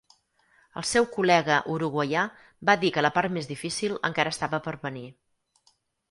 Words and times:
El 0.79 0.85
seu 0.91 1.05
col·lega 1.17 1.57
uruguaià 1.73 2.23
va 2.69 2.75
dir 2.83 2.91
que 2.95 3.03
la 3.07 3.11
part 3.17 3.33
més 3.35 3.49
difícil 3.51 3.93
encara 4.09 4.33
estava 4.37 4.61
per 4.69 4.73
venir. 4.87 5.05